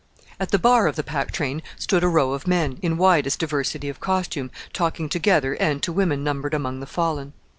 At 0.39 0.49
the 0.49 0.57
bar 0.57 0.87
of 0.87 0.95
the 0.95 1.03
Pack 1.03 1.31
Train 1.31 1.61
stood 1.77 2.03
a 2.03 2.07
row 2.07 2.33
of 2.33 2.47
men, 2.47 2.79
in 2.81 2.97
widest 2.97 3.37
diversity 3.37 3.87
of 3.87 3.99
costume, 3.99 4.49
talking 4.73 5.09
together 5.09 5.53
and 5.53 5.83
to 5.83 5.93
women 5.93 6.23
numbered 6.23 6.55
among 6.55 6.79
the 6.79 6.87
fallen. 6.87 7.33